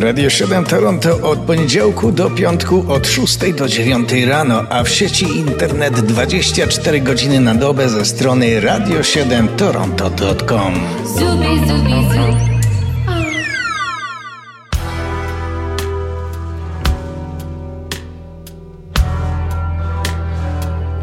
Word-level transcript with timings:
Radio 0.00 0.30
7 0.30 0.64
Toronto 0.64 1.30
od 1.30 1.38
poniedziałku 1.38 2.12
do 2.12 2.30
piątku 2.30 2.92
od 2.92 3.06
6 3.06 3.52
do 3.52 3.68
9 3.68 4.12
rano, 4.26 4.64
a 4.70 4.84
w 4.84 4.88
sieci 4.88 5.38
internet 5.38 6.00
24 6.00 7.00
godziny 7.00 7.40
na 7.40 7.54
dobę 7.54 7.88
ze 7.88 8.04
strony 8.04 8.60
radio7toronto.com. 8.60 10.74
Zubi, 11.04 11.68
zubi, 11.68 11.90
zubi. 11.90 12.36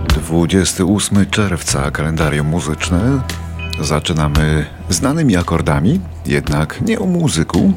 Dwudziesty 0.08 0.86
ósmy 0.86 1.26
czerwca, 1.26 1.92
kalendarium 1.92 2.48
muzyczne. 2.48 3.22
Zaczynamy 3.82 4.66
znanymi 4.90 5.38
akordami, 5.38 6.00
jednak 6.26 6.82
nie 6.82 7.00
o 7.00 7.06
muzyku, 7.06 7.74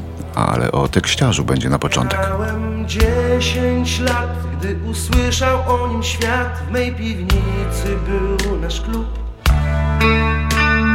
ale 0.47 0.71
o 0.71 0.87
tekściarzu 0.87 1.43
będzie 1.43 1.69
na 1.69 1.79
początek. 1.79 2.19
Miałem 2.19 2.87
dziesięć 2.87 3.99
lat, 3.99 4.37
gdy 4.57 4.79
usłyszał 4.91 5.59
o 5.67 5.87
nim 5.87 6.03
świat. 6.03 6.59
W 6.67 6.71
mej 6.71 6.91
piwnicy 6.95 7.97
był 8.07 8.59
nasz 8.59 8.81
klub. 8.81 9.05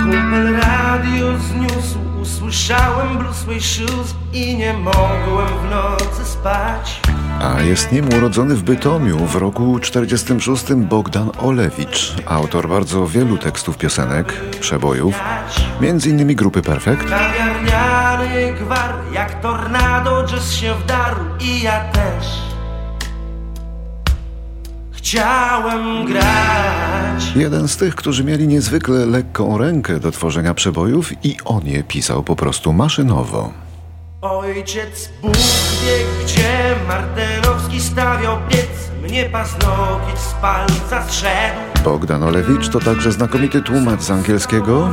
Kumpel 0.03 0.57
radio 0.57 1.39
zniósł, 1.39 1.98
usłyszałem 2.23 3.19
Bruce 3.19 3.61
Shoes 3.61 4.15
i 4.33 4.57
nie 4.57 4.73
mogłem 4.73 5.48
w 5.67 5.70
nocy 5.70 6.25
spać. 6.25 7.01
A 7.42 7.62
jest 7.62 7.92
nim 7.92 8.09
urodzony 8.15 8.55
w 8.55 8.62
Bytomiu 8.62 9.19
w 9.27 9.34
roku 9.34 9.79
46 9.79 10.75
Bogdan 10.75 11.31
Olewicz, 11.39 12.15
autor 12.27 12.69
bardzo 12.69 13.06
wielu 13.06 13.39
tekstów 13.39 13.79
piosenek, 13.79 14.33
przebojów, 14.61 15.20
między 15.81 16.11
innymi 16.11 16.37
grupy 16.37 16.62
Perfekt. 16.62 17.06
Gwar, 18.53 18.95
jak 19.12 19.41
tornado 19.41 20.25
jazz 20.27 20.53
się 20.53 20.75
wdarł 20.75 21.20
i 21.41 21.62
ja 21.62 21.84
też 21.92 22.45
chciałem 25.05 26.05
grać. 26.06 27.33
Jeden 27.36 27.69
z 27.69 27.77
tych, 27.77 27.95
którzy 27.95 28.25
mieli 28.25 28.48
niezwykle 28.48 29.06
lekką 29.06 29.59
rękę 29.59 30.01
do 30.01 30.11
tworzenia 30.11 30.55
przebojów 30.55 31.25
i 31.25 31.36
on 31.45 31.67
je 31.67 31.84
pisał 31.84 32.23
po 32.23 32.36
prostu 32.36 32.73
maszynowo. 32.73 33.53
Ojciec 34.20 35.11
Bóg 35.23 35.36
wie 35.36 36.25
gdzie 36.25 36.75
Martenowski 36.89 37.81
stawiał 37.81 38.39
piec 38.48 38.69
Mnie 39.03 39.25
paznokieć 39.25 40.19
z 40.19 40.33
palca 40.33 41.08
zszedł 41.08 41.61
Bogdan 41.84 42.23
Olewicz 42.23 42.69
to 42.69 42.81
także 42.81 43.12
znakomity 43.12 43.62
tłumacz 43.62 44.01
z 44.01 44.11
angielskiego 44.11 44.92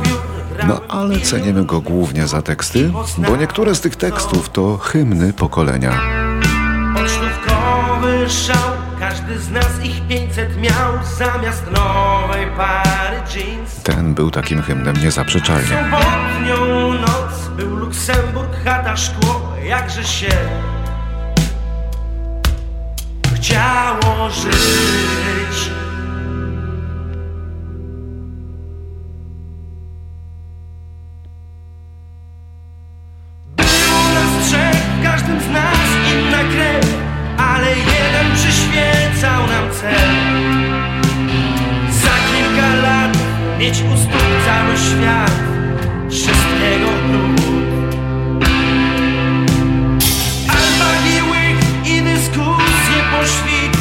no 0.68 0.80
ale 0.88 1.20
cenimy 1.20 1.64
go 1.64 1.80
głównie 1.80 2.26
za 2.26 2.42
teksty, 2.42 2.92
bo 3.18 3.36
niektóre 3.36 3.74
z 3.74 3.80
tych 3.80 3.96
tekstów 3.96 4.50
to 4.50 4.78
hymny 4.78 5.32
pokolenia. 5.32 6.00
Pocztówkowy 6.94 8.30
szał, 8.30 8.70
każdy 9.00 9.38
z 9.38 9.50
nas 9.50 9.84
ich 9.84 10.06
500 10.08 10.56
miał 10.56 10.92
zamiast 11.18 11.62
nowej 11.66 12.46
pary 12.56 13.16
jeans. 13.34 13.82
Ten 13.82 14.14
był 14.14 14.30
takim 14.30 14.62
hymnem 14.62 14.96
niezaprzeczalnie. 14.96 15.68
Sobotnią 15.68 16.92
noc 16.92 17.48
był 17.56 17.76
Luksemburg, 17.76 18.64
chata, 18.64 18.96
szkło, 18.96 19.52
jakże 19.64 20.04
się 20.04 20.32
chciało 23.42 24.30
żyć. 24.30 25.81
Mieć 43.62 43.82
u 43.82 43.96
stóp 43.96 44.22
cały 44.46 44.76
świat, 44.76 45.32
wszystkiego 46.10 46.90
lud. 47.12 47.40
Alba 50.48 50.90
łyk 51.30 51.86
i 51.86 52.02
dyskusje 52.02 52.98
po 53.12 53.26
świt, 53.26 53.76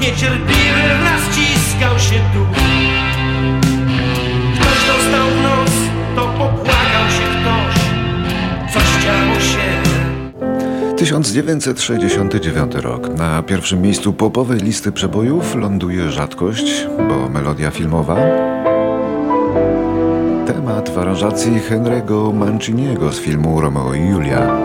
niecierpliwy 0.00 0.88
nas 1.04 1.22
ciskał 1.36 1.98
się 1.98 2.20
duch. 2.34 2.56
Ktoś 4.54 4.86
dostał 4.86 5.28
w 5.30 5.42
nos, 5.42 5.70
to 6.16 6.22
popłakał 6.22 7.06
się 7.16 7.26
ktoś, 7.40 7.74
coś 8.74 9.04
działo 9.04 9.40
się. 9.40 9.66
1969 10.96 12.74
rok. 12.74 13.08
Na 13.08 13.42
pierwszym 13.42 13.82
miejscu 13.82 14.12
popowej 14.12 14.60
listy 14.60 14.92
przebojów 14.92 15.54
ląduje 15.54 16.10
rzadkość, 16.10 16.86
bo 17.08 17.28
melodia 17.28 17.70
filmowa. 17.70 18.16
Temat 20.46 20.90
w 20.90 20.98
aranżacji 20.98 21.60
Henry'ego 21.70 22.34
Manciniego 22.34 23.12
z 23.12 23.20
filmu 23.20 23.60
Romeo 23.60 23.94
i 23.94 24.00
Julia. 24.00 24.60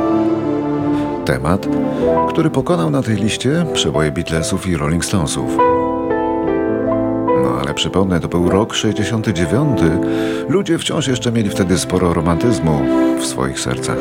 Temat, 1.25 1.67
który 2.29 2.49
pokonał 2.49 2.89
na 2.89 3.03
tej 3.03 3.15
liście 3.15 3.65
przeboje 3.73 4.11
Beatlesów 4.11 4.67
i 4.67 4.77
Rolling 4.77 5.05
Stonesów. 5.05 5.57
No 7.43 7.59
ale 7.61 7.73
przypomnę, 7.73 8.19
to 8.19 8.27
był 8.27 8.49
rok 8.49 8.73
69. 8.73 9.79
Ludzie 10.49 10.77
wciąż 10.77 11.07
jeszcze 11.07 11.31
mieli 11.31 11.49
wtedy 11.49 11.77
sporo 11.77 12.13
romantyzmu 12.13 12.81
w 13.19 13.25
swoich 13.25 13.59
sercach. 13.59 13.97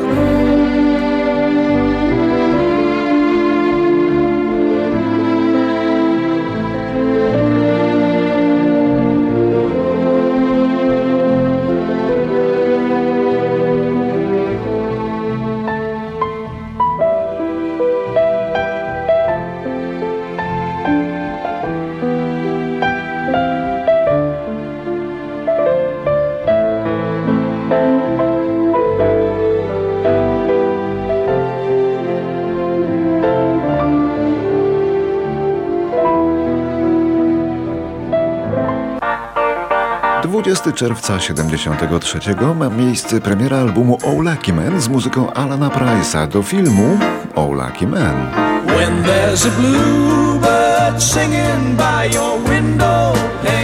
20 40.43 40.71
czerwca 40.71 41.19
73 41.19 42.19
ma 42.55 42.69
miejsce 42.69 43.21
premiera 43.21 43.57
albumu 43.57 43.97
Oh 44.03 44.31
Lucky 44.31 44.53
Man 44.53 44.81
z 44.81 44.87
muzyką 44.87 45.33
Alana 45.33 45.69
Price'a 45.69 46.27
do 46.27 46.43
filmu 46.43 46.99
Oh 47.35 47.65
Lucky 47.65 47.87
Man. 47.87 48.31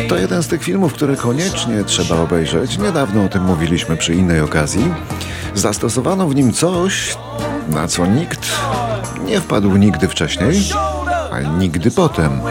To 0.10 0.18
jeden 0.18 0.44
z 0.44 0.48
tych 0.48 0.64
filmów, 0.64 0.94
które 0.94 1.16
koniecznie 1.16 1.84
trzeba 1.84 2.16
obejrzeć. 2.16 2.78
Niedawno 2.78 3.24
o 3.24 3.30
tym 3.30 3.44
mówiliśmy 3.44 3.98
przy 3.98 4.14
innej 4.14 4.42
okazji. 4.42 4.94
Zastosowano 5.54 6.28
w 6.28 6.36
nim 6.36 6.54
coś, 6.54 7.18
na 7.70 7.88
co 7.88 8.06
nikt 8.06 8.48
nie 9.26 9.42
wpadł 9.42 9.78
nigdy 9.78 10.08
wcześniej, 10.08 10.64
a 11.32 11.40
nigdy 11.40 11.92
potem. 11.92 12.42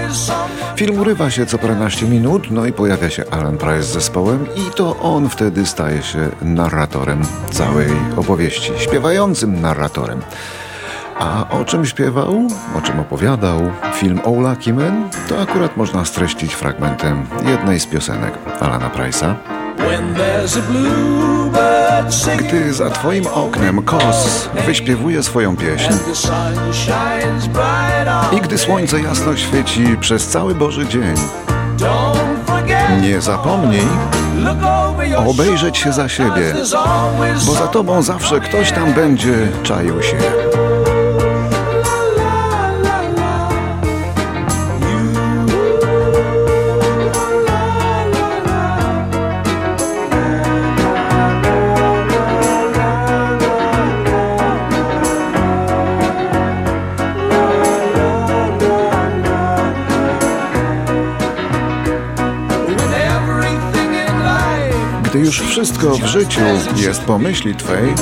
Film 0.76 0.98
urywa 0.98 1.30
się 1.30 1.46
co 1.46 1.58
paręnaście 1.58 2.06
minut, 2.06 2.50
no 2.50 2.66
i 2.66 2.72
pojawia 2.72 3.10
się 3.10 3.24
Alan 3.30 3.58
Price 3.58 3.82
z 3.82 3.92
zespołem 3.92 4.46
i 4.56 4.70
to 4.74 4.96
on 4.96 5.28
wtedy 5.28 5.66
staje 5.66 6.02
się 6.02 6.28
narratorem 6.42 7.22
całej 7.50 7.88
opowieści, 8.16 8.72
śpiewającym 8.78 9.60
narratorem. 9.60 10.20
A 11.18 11.48
o 11.50 11.64
czym 11.64 11.86
śpiewał, 11.86 12.48
o 12.78 12.80
czym 12.80 13.00
opowiadał 13.00 13.60
film 13.94 14.20
O 14.24 14.30
Lucky 14.30 14.72
Man, 14.72 15.10
to 15.28 15.42
akurat 15.42 15.76
można 15.76 16.04
streścić 16.04 16.54
fragmentem 16.54 17.26
jednej 17.46 17.80
z 17.80 17.86
piosenek 17.86 18.38
Alana 18.60 18.90
Price'a. 18.90 19.55
Gdy 22.38 22.74
za 22.74 22.90
twoim 22.90 23.26
oknem 23.26 23.82
kos 23.82 24.48
wyśpiewuje 24.66 25.22
swoją 25.22 25.56
pieśń. 25.56 25.92
I 28.32 28.40
gdy 28.40 28.58
słońce 28.58 29.00
jasno 29.00 29.36
świeci 29.36 29.96
przez 30.00 30.26
cały 30.26 30.54
Boży 30.54 30.86
dzień, 30.88 31.14
nie 33.00 33.20
zapomnij 33.20 33.86
obejrzeć 35.26 35.78
się 35.78 35.92
za 35.92 36.08
siebie, 36.08 36.54
bo 37.46 37.52
za 37.52 37.66
tobą 37.66 38.02
zawsze 38.02 38.40
ktoś 38.40 38.72
tam 38.72 38.92
będzie 38.92 39.48
czaił 39.62 40.02
się. 40.02 40.16
Wszystko 65.66 65.90
w 65.90 66.06
życiu 66.06 66.40
jest 66.76 67.00
po 67.00 67.18
myśli 67.18 67.54
Twej 67.54 67.94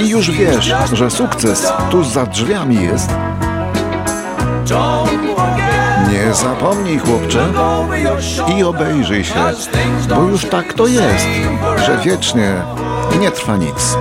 i 0.00 0.08
już 0.08 0.30
wiesz, 0.30 0.72
że 0.92 1.10
sukces 1.10 1.72
tuż 1.90 2.08
za 2.08 2.26
drzwiami 2.26 2.82
jest, 2.84 3.10
nie 6.12 6.34
zapomnij, 6.34 6.98
chłopcze, 6.98 7.46
i 8.56 8.64
obejrzyj 8.64 9.24
się, 9.24 9.34
bo 10.08 10.22
już 10.22 10.44
tak 10.44 10.72
to 10.72 10.86
jest, 10.86 11.26
że 11.86 11.98
wiecznie 12.04 12.54
nie 13.20 13.30
trwa 13.30 13.56
nic. 13.56 13.96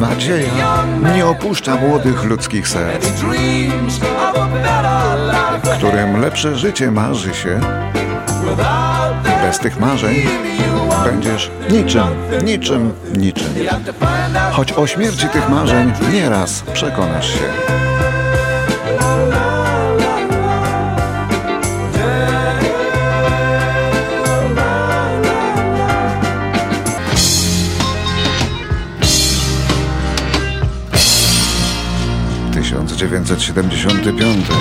Nadzieja 0.00 0.84
nie 1.14 1.26
opuszcza 1.26 1.76
młodych 1.76 2.24
ludzkich 2.24 2.68
serc, 2.68 3.06
którym 5.76 6.20
lepsze 6.20 6.56
życie 6.56 6.90
marzy 6.90 7.34
się. 7.34 7.60
Bez 9.42 9.58
tych 9.58 9.80
marzeń 9.80 10.16
będziesz 11.04 11.50
niczym, 11.70 12.06
niczym, 12.44 12.92
niczym. 13.16 13.54
Choć 14.52 14.72
o 14.72 14.86
śmierci 14.86 15.28
tych 15.28 15.48
marzeń 15.48 15.92
nieraz 16.12 16.62
przekonasz 16.72 17.28
się. 17.28 17.48
Tysiąc 33.26 33.42
dziewięćset 33.42 33.42
siedemdziesiąty 33.42 34.12
piąty. 34.12 34.52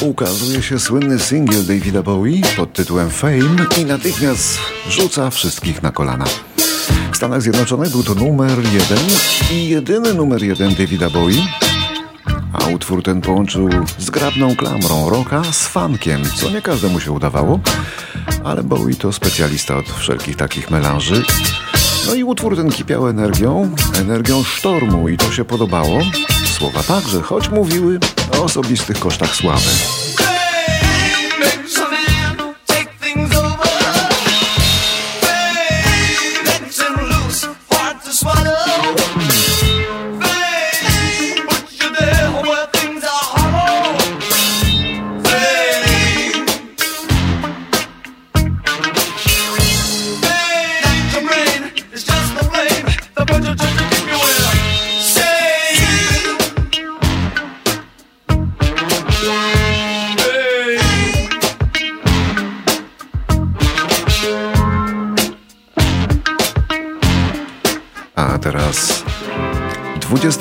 Ukazuje 0.00 0.62
się 0.62 0.78
słynny 0.78 1.18
singiel 1.18 1.66
Davida 1.66 2.02
Bowie 2.02 2.40
pod 2.56 2.72
tytułem 2.72 3.10
Fame 3.10 3.66
i 3.80 3.84
natychmiast 3.84 4.58
rzuca 4.90 5.30
wszystkich 5.30 5.82
na 5.82 5.92
kolana. 5.92 6.24
W 7.12 7.16
Stanach 7.16 7.42
Zjednoczonych 7.42 7.90
był 7.90 8.02
to 8.02 8.14
numer 8.14 8.58
jeden 8.58 8.98
i 9.52 9.68
jedyny 9.68 10.14
numer 10.14 10.42
jeden 10.42 10.74
Davida 10.74 11.10
Bowie, 11.10 11.42
a 12.52 12.64
utwór 12.64 13.02
ten 13.02 13.20
połączył 13.20 13.68
zgrabną 13.98 14.56
klamrą 14.56 15.10
rocka 15.10 15.42
z 15.52 15.66
funkiem, 15.66 16.22
co 16.36 16.50
nie 16.50 16.62
każdemu 16.62 17.00
się 17.00 17.12
udawało, 17.12 17.60
ale 18.44 18.62
Bowie 18.62 18.94
to 18.94 19.12
specjalista 19.12 19.76
od 19.76 19.86
wszelkich 19.86 20.36
takich 20.36 20.70
melanży. 20.70 21.22
No 22.06 22.14
i 22.14 22.24
utwór 22.24 22.56
ten 22.56 22.70
kipiał 22.70 23.08
energią, 23.08 23.70
energią 24.00 24.42
sztormu 24.44 25.08
i 25.08 25.16
to 25.16 25.32
się 25.32 25.44
podobało. 25.44 26.00
Słowa 26.58 26.82
także, 26.82 27.22
choć 27.22 27.48
mówiły 27.48 27.98
o 28.38 28.44
osobistych 28.44 28.98
kosztach 28.98 29.36
sławy. 29.36 29.70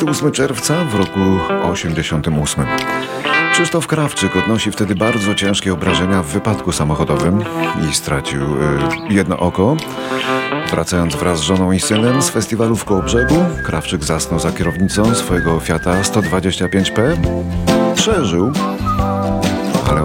28 0.05 0.31
czerwca 0.31 0.85
w 0.85 0.95
roku 0.95 1.19
88. 1.71 2.65
Krzysztof 3.51 3.87
Krawczyk 3.87 4.35
odnosi 4.35 4.71
wtedy 4.71 4.95
bardzo 4.95 5.35
ciężkie 5.35 5.73
obrażenia 5.73 6.23
w 6.23 6.25
wypadku 6.25 6.71
samochodowym 6.71 7.43
i 7.89 7.95
stracił 7.95 8.41
y, 8.41 8.57
jedno 9.09 9.37
oko. 9.37 9.75
Wracając 10.71 11.15
wraz 11.15 11.39
z 11.39 11.41
żoną 11.41 11.71
i 11.71 11.79
synem 11.79 12.21
z 12.21 12.29
festiwalu 12.29 12.75
w 12.75 12.85
Kołobrzegu, 12.85 13.35
Krawczyk 13.63 14.03
zasnął 14.03 14.39
za 14.39 14.51
kierownicą 14.51 15.15
swojego 15.15 15.59
Fiata 15.59 16.01
125P. 16.01 17.17
Przeżył, 17.95 18.51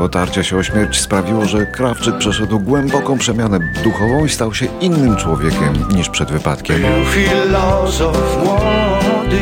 otarcie 0.02 0.44
się 0.44 0.56
o 0.56 0.62
śmierć 0.62 1.00
sprawiło, 1.00 1.44
że 1.44 1.66
Krawczyk 1.66 2.18
przeszedł 2.18 2.60
głęboką 2.60 3.18
przemianę 3.18 3.58
duchową 3.84 4.24
i 4.24 4.28
stał 4.28 4.54
się 4.54 4.66
innym 4.80 5.16
człowiekiem 5.16 5.86
niż 5.94 6.08
przed 6.08 6.30
wypadkiem. 6.30 6.82
Był 6.82 7.04
filozof 7.04 8.38
młody, 8.44 9.40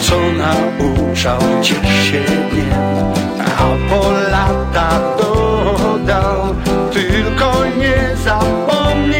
co 0.00 0.20
nauczał 0.20 1.38
cię 1.62 1.74
siebie, 2.04 2.64
a 3.58 3.90
po 3.90 4.10
latach 4.10 5.16
dodał, 5.18 6.54
tylko 6.92 7.52
nie 7.78 8.16
zapomnij, 8.24 9.15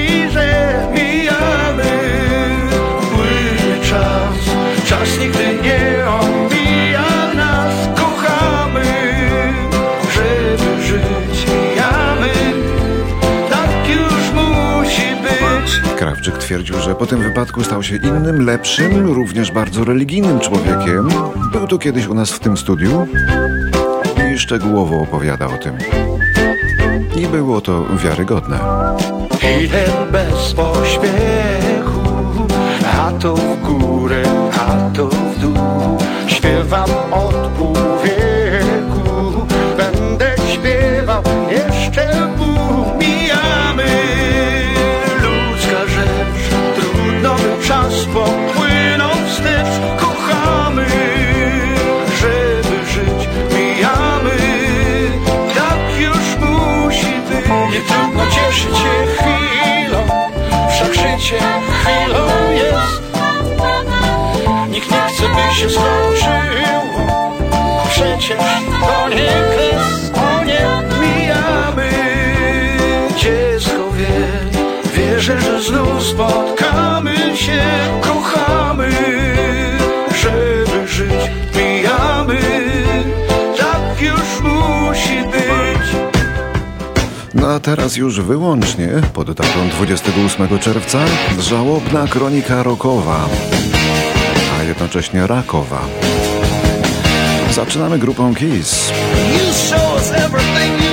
twierdził, 16.47 16.81
że 16.81 16.95
po 16.95 17.07
tym 17.07 17.23
wypadku 17.23 17.65
stał 17.65 17.83
się 17.83 17.97
innym, 17.97 18.47
lepszym, 18.47 19.15
również 19.15 19.53
bardzo 19.53 19.85
religijnym 19.85 20.41
człowiekiem. 20.41 21.09
Był 21.53 21.67
tu 21.67 21.79
kiedyś 21.79 22.07
u 22.07 22.15
nas 22.15 22.33
w 22.33 22.39
tym 22.39 22.57
studiu 22.57 23.07
i 24.35 24.39
szczegółowo 24.39 25.01
opowiada 25.01 25.47
o 25.47 25.59
tym. 25.59 25.79
I 27.17 27.27
było 27.27 27.61
to 27.61 27.85
wiarygodne. 28.05 28.59
Idę 29.65 29.85
bez 30.13 30.55
pośpiechu, 30.55 32.01
a 32.99 33.13
to 33.13 33.35
w 33.37 33.63
górę, 33.63 34.23
a 34.53 34.91
to 34.97 35.09
w 35.09 35.41
dół. 35.41 35.99
Śpiewam 36.27 36.91
od 37.13 37.59
czas 47.69 48.05
popłynął 48.05 49.11
wstecz. 49.29 50.01
Kochamy, 50.01 50.87
żeby 52.21 52.87
żyć, 52.93 53.29
mijamy, 53.55 54.37
tak 55.55 56.01
już 56.01 56.49
musi 56.49 57.13
być. 57.29 57.73
Nie 57.73 57.81
trudno 57.81 58.23
cieszyć 58.27 58.77
się 58.79 59.07
chwilą, 59.17 60.07
wszak 60.71 60.95
życie 60.95 61.39
chwilą 61.71 62.51
jest. 62.51 63.03
Nikt 64.71 64.91
nie 64.91 65.01
chce, 65.09 65.23
by 65.23 65.55
się 65.55 65.71
skończyło, 65.71 67.37
przecież 67.91 68.39
to 68.81 69.09
nie 69.09 69.33
kres, 69.53 70.13
o 70.15 70.45
nie 70.45 70.67
mijamy. 71.01 71.91
Dziecko 73.17 73.91
wie, 73.93 74.29
wierzę, 74.95 75.41
że 75.41 75.63
znów 75.63 76.03
spotkamy 76.03 76.96
się, 77.37 77.63
kochamy, 78.01 78.91
żeby 80.23 80.89
żyć, 80.89 81.31
mijamy, 81.55 82.39
tak 83.59 84.03
już 84.03 84.41
musi 84.43 85.17
być. 85.33 85.89
No 87.35 87.49
a 87.49 87.61
teraz 87.61 87.97
już 87.97 88.21
wyłącznie, 88.21 88.89
pod 89.13 89.33
datą 89.33 89.69
28 89.71 90.59
czerwca, 90.59 90.99
żałobna 91.39 92.07
kronika 92.07 92.63
rokowa, 92.63 93.29
a 94.59 94.63
jednocześnie 94.63 95.27
rakowa. 95.27 95.81
Zaczynamy 97.51 97.99
grupą 97.99 98.35
Kiss. 98.35 98.93
You 99.33 99.53
show 99.53 99.95
us 99.95 100.13
everything 100.13 100.86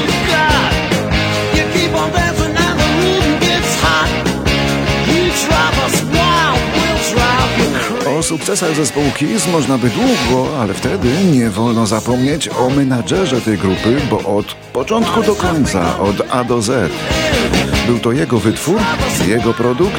O 8.24 8.26
sukcesach 8.26 8.76
zespołu 8.76 9.12
Kiss 9.12 9.48
można 9.48 9.78
by 9.78 9.90
długo, 9.90 10.60
ale 10.62 10.74
wtedy 10.74 11.10
nie 11.32 11.50
wolno 11.50 11.86
zapomnieć 11.86 12.50
o 12.50 12.70
menadżerze 12.70 13.42
tej 13.42 13.58
grupy, 13.58 13.98
bo 14.10 14.38
od 14.38 14.54
początku 14.54 15.24
do 15.24 15.36
końca, 15.36 16.00
od 16.00 16.16
A 16.30 16.44
do 16.44 16.62
Z. 16.62 16.92
Był 17.88 18.00
to 18.00 18.12
jego 18.12 18.40
wytwór, 18.40 18.80
jego 19.28 19.54
produkt, 19.54 19.98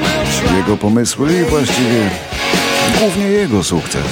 jego 0.56 0.76
pomysły 0.76 1.40
i 1.40 1.44
właściwie 1.44 2.10
głównie 2.98 3.24
jego 3.24 3.64
sukces. 3.64 4.04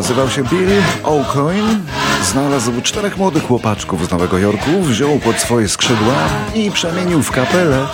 Nazywał 0.00 0.30
się 0.30 0.44
Bill 0.44 0.68
O'Coin. 1.02 1.78
Znalazł 2.24 2.80
czterech 2.82 3.16
młodych 3.16 3.46
chłopaczków 3.46 4.06
z 4.06 4.10
Nowego 4.10 4.38
Jorku, 4.38 4.82
wziął 4.82 5.18
pod 5.18 5.36
swoje 5.36 5.68
skrzydła 5.68 6.14
i 6.54 6.70
przemienił 6.70 7.22
w 7.22 7.30
kapelę, 7.30 7.86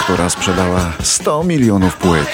która 0.00 0.28
sprzedała 0.28 0.92
100 1.02 1.44
milionów 1.44 1.96
płyt. 1.96 2.26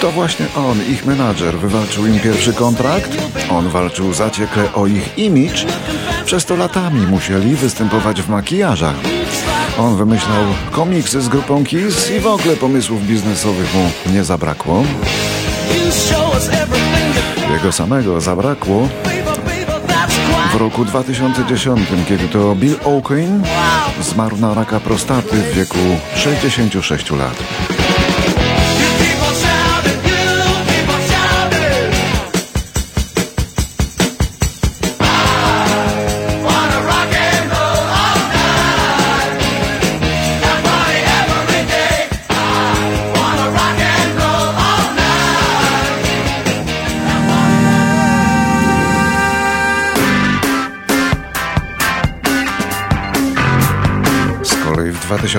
To 0.00 0.12
właśnie 0.12 0.46
on, 0.56 0.82
ich 0.90 1.06
menadżer, 1.06 1.58
wywalczył 1.58 2.06
im 2.06 2.20
pierwszy 2.20 2.52
kontrakt. 2.52 3.10
On 3.50 3.68
walczył 3.68 4.12
zaciekle 4.12 4.72
o 4.72 4.86
ich 4.86 5.18
imidż. 5.18 5.66
Przez 6.24 6.44
to 6.44 6.56
latami 6.56 7.06
musieli 7.06 7.56
występować 7.56 8.22
w 8.22 8.28
makijażach. 8.28 8.96
On 9.78 9.96
wymyślał 9.96 10.44
komiksy 10.70 11.22
z 11.22 11.28
grupą 11.28 11.64
Kiss 11.64 12.10
i 12.10 12.20
w 12.20 12.26
ogóle 12.26 12.56
pomysłów 12.56 13.06
biznesowych 13.06 13.74
mu 13.74 14.12
nie 14.12 14.24
zabrakło. 14.24 14.84
Jego 17.52 17.72
samego 17.72 18.20
zabrakło 18.20 18.88
w 20.52 20.54
roku 20.54 20.84
2010, 20.84 21.80
kiedy 22.08 22.28
to 22.28 22.54
Bill 22.54 22.76
O'Quinn 22.76 23.40
zmarł 24.00 24.36
na 24.36 24.54
raka 24.54 24.80
prostaty 24.80 25.36
w 25.36 25.54
wieku 25.54 25.78
66 26.16 27.10
lat. 27.10 27.36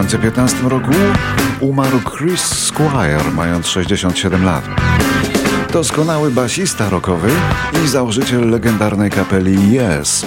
2015 0.08 0.70
roku 0.70 0.92
umarł 1.60 2.00
Chris 2.18 2.42
Squire, 2.42 3.32
mając 3.36 3.68
67 3.68 4.46
lat. 4.46 4.64
Doskonały 5.74 6.32
basista 6.32 6.90
rockowy 6.90 7.30
i 7.86 7.88
założyciel 7.88 8.50
legendarnej 8.50 9.12
kapeli 9.12 9.58
Yes. 9.78 10.26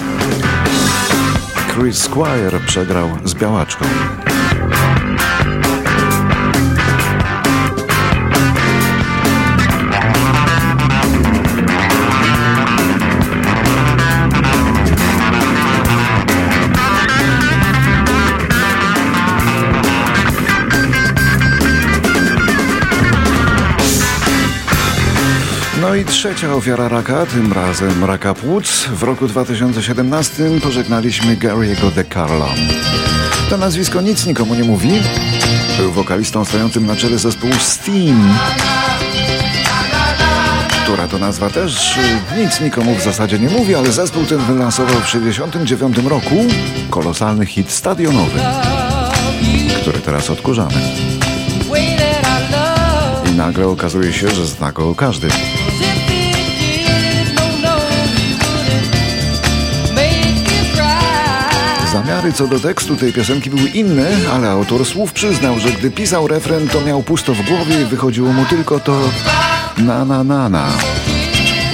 Chris 1.73 1.97
Squire 1.97 2.59
przegrał 2.67 3.09
z 3.23 3.33
białaczką. 3.33 3.85
I 26.01 26.05
trzecia 26.05 26.53
ofiara 26.53 26.87
raka, 26.87 27.25
tym 27.25 27.53
razem 27.53 28.03
raka 28.03 28.33
płuc. 28.33 28.87
W 28.93 29.03
roku 29.03 29.27
2017 29.27 30.43
pożegnaliśmy 30.63 31.37
Gary'ego 31.37 31.91
DeCarlo. 31.91 32.49
To 33.49 33.57
nazwisko 33.57 34.01
nic 34.01 34.25
nikomu 34.25 34.55
nie 34.55 34.63
mówi. 34.63 34.89
Był 35.77 35.91
wokalistą 35.91 36.45
stojącym 36.45 36.85
na 36.85 36.95
czele 36.95 37.17
zespołu 37.17 37.53
Steam. 37.59 38.37
Która 40.83 41.07
to 41.07 41.17
nazwa 41.17 41.49
też 41.49 41.99
nic 42.37 42.61
nikomu 42.61 42.95
w 42.95 43.01
zasadzie 43.01 43.39
nie 43.39 43.49
mówi, 43.49 43.75
ale 43.75 43.91
zespół 43.91 44.25
ten 44.25 44.39
wylansował 44.39 44.95
w 44.95 45.05
1969 45.05 45.97
roku 46.09 46.35
kolosalny 46.89 47.45
hit 47.45 47.71
stadionowy, 47.71 48.39
który 49.81 49.99
teraz 49.99 50.29
odkurzamy. 50.29 51.20
Nagle 53.45 53.67
okazuje 53.67 54.13
się, 54.13 54.29
że 54.29 54.45
zna 54.45 54.71
go 54.71 54.95
każdy. 54.95 55.27
Zamiary 61.91 62.33
co 62.33 62.47
do 62.47 62.59
tekstu 62.59 62.95
tej 62.95 63.13
piosenki 63.13 63.49
były 63.49 63.69
inne, 63.69 64.09
ale 64.33 64.49
autor 64.49 64.85
słów 64.85 65.13
przyznał, 65.13 65.59
że 65.59 65.69
gdy 65.69 65.91
pisał 65.91 66.27
refren, 66.27 66.67
to 66.67 66.81
miał 66.81 67.03
pusto 67.03 67.33
w 67.33 67.41
głowie 67.41 67.81
i 67.81 67.85
wychodziło 67.85 68.33
mu 68.33 68.45
tylko 68.45 68.79
to 68.79 68.99
na 69.77 70.05
na 70.05 70.23
na 70.23 70.49
na. 70.49 70.67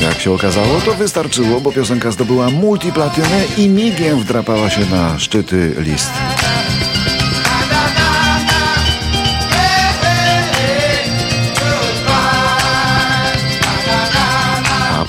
Jak 0.02 0.20
się 0.20 0.32
okazało, 0.32 0.82
to 0.86 0.94
wystarczyło, 0.94 1.62
bo 1.62 1.72
piosenka 1.72 2.12
zdobyła 2.12 2.50
multiplatynę 2.50 3.44
i 3.58 3.70
migiem 3.70 4.20
wdrapała 4.20 4.70
się 4.70 4.86
na 4.86 5.20
szczyty 5.20 5.76
list. 5.78 6.12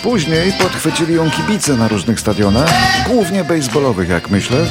Później 0.08 0.52
podchwycili 0.52 1.14
ją 1.14 1.30
kibice 1.30 1.76
na 1.76 1.88
różnych 1.88 2.20
stadionach, 2.20 2.70
głównie 3.06 3.44
baseballowych, 3.44 4.08
jak 4.08 4.30
myślę, 4.30 4.66